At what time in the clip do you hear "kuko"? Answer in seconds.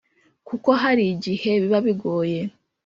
0.47-0.69